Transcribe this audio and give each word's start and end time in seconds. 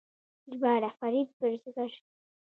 ژباړه 0.53 0.89
فرید 0.99 1.29
بزګر 1.39 1.91